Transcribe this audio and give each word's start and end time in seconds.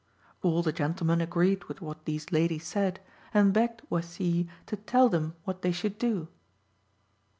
All 0.41 0.63
the 0.63 0.71
gentlemen 0.71 1.21
agreed 1.21 1.65
with 1.65 1.79
what 1.79 2.05
these 2.05 2.31
ladies 2.31 2.65
said, 2.65 2.99
and 3.35 3.53
begged 3.53 3.83
Oisille 3.91 4.47
to 4.65 4.75
tell 4.75 5.09
them 5.09 5.35
what 5.43 5.61
they 5.61 5.71
should 5.71 5.99
do. 5.99 6.27